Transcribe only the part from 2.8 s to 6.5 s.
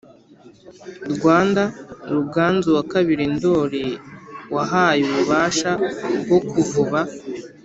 kabiri ndori wahaye ububasha bwo